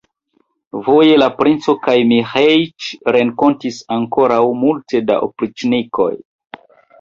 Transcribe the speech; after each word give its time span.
Voje 0.85 1.17
la 1.17 1.25
princo 1.41 1.75
kaj 1.87 1.93
Miĥeiĉ 2.11 2.87
renkontis 3.17 3.77
ankoraŭ 3.97 4.41
multe 4.63 5.03
da 5.11 5.21
opriĉnikoj. 5.29 6.11